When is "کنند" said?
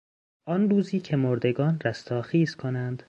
2.55-2.99